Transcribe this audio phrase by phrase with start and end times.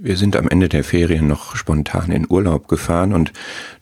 [0.00, 3.32] Wir sind am Ende der Ferien noch spontan in Urlaub gefahren und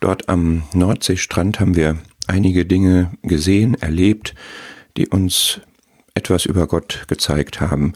[0.01, 4.35] dort am Nordseestrand haben wir einige Dinge gesehen, erlebt,
[4.97, 5.61] die uns
[6.15, 7.93] etwas über Gott gezeigt haben.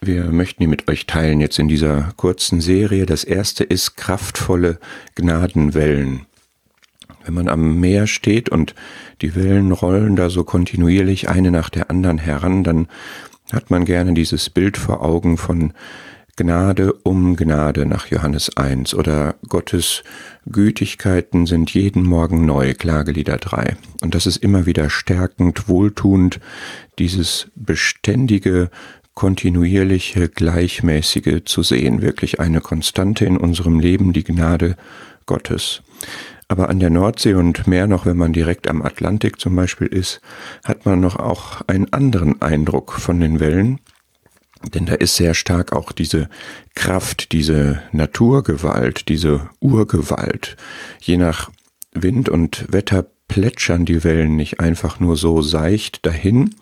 [0.00, 3.06] Wir möchten die mit euch teilen jetzt in dieser kurzen Serie.
[3.06, 4.80] Das erste ist kraftvolle
[5.14, 6.26] Gnadenwellen.
[7.24, 8.74] Wenn man am Meer steht und
[9.22, 12.88] die Wellen rollen da so kontinuierlich eine nach der anderen heran, dann
[13.52, 15.72] hat man gerne dieses Bild vor Augen von
[16.38, 20.04] Gnade um Gnade nach Johannes 1 oder Gottes
[20.46, 23.76] Gütigkeiten sind jeden Morgen neu, Klagelieder 3.
[24.02, 26.38] Und das ist immer wieder stärkend, wohltuend,
[27.00, 28.70] dieses beständige,
[29.14, 34.76] kontinuierliche, gleichmäßige zu sehen, wirklich eine Konstante in unserem Leben, die Gnade
[35.26, 35.82] Gottes.
[36.46, 40.20] Aber an der Nordsee und mehr noch, wenn man direkt am Atlantik zum Beispiel ist,
[40.64, 43.80] hat man noch auch einen anderen Eindruck von den Wellen,
[44.74, 46.28] denn da ist sehr stark auch diese
[46.74, 50.56] Kraft, diese Naturgewalt, diese Urgewalt.
[51.00, 51.50] Je nach
[51.92, 56.54] Wind und Wetter plätschern die Wellen nicht einfach nur so seicht dahin,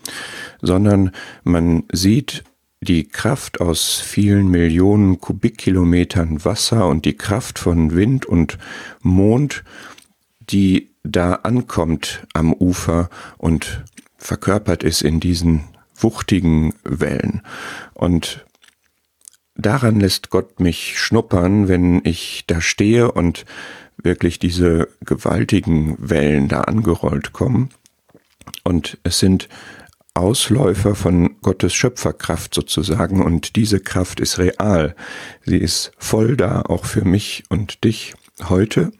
[0.61, 1.13] sondern
[1.45, 2.45] man sieht
[2.81, 8.59] die Kraft aus vielen Millionen Kubikkilometern Wasser und die Kraft von Wind und
[9.01, 9.65] Mond,
[10.51, 13.85] die da ankommt am Ufer und
[14.17, 15.65] verkörpert ist in diesen
[15.99, 17.43] wuchtigen Wellen.
[17.95, 18.45] Und
[19.55, 23.45] daran lässt Gott mich schnuppern, wenn ich da stehe und
[23.97, 27.71] wirklich diese gewaltigen Wellen da angerollt kommen.
[28.63, 29.49] Und es sind
[30.15, 34.95] Ausläufer von Gottes Schöpferkraft sozusagen und diese Kraft ist real.
[35.45, 38.15] Sie ist voll da, auch für mich und dich
[38.49, 38.93] heute.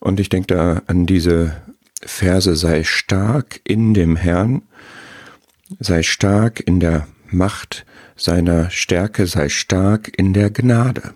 [0.00, 1.62] Und ich denke da an diese
[2.04, 4.62] Verse, sei stark in dem Herrn
[5.80, 7.84] sei stark in der Macht
[8.16, 11.14] seiner Stärke, sei stark in der Gnade.